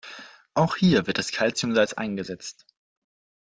Auch 0.55 0.77
hier 0.77 1.05
wird 1.05 1.19
das 1.19 1.31
Calciumsalz 1.31 1.93
eingesetzt. 1.93 2.65